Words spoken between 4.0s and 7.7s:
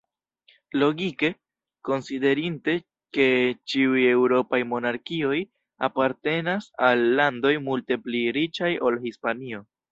eŭropaj monarkioj apartenas al landoj